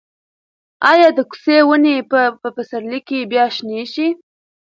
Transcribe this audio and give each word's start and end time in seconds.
ایا 0.91 1.09
د 1.17 1.19
کوڅې 1.31 1.57
ونې 1.67 1.95
به 2.09 2.21
په 2.41 2.47
پسرلي 2.55 2.99
کې 3.07 3.19
بیا 3.31 3.45
شنې 3.55 3.83
شي؟ 3.93 4.07